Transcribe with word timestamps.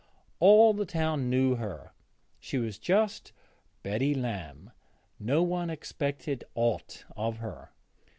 All 0.39 0.73
the 0.73 0.87
town 0.87 1.29
knew 1.29 1.57
her; 1.57 1.91
she 2.39 2.57
was 2.57 2.79
just 2.79 3.33
'Betty 3.83 4.15
Lamb'; 4.15 4.71
no 5.19 5.43
one 5.43 5.69
expected 5.69 6.43
aught 6.55 7.05
of 7.15 7.37
her. 7.37 7.69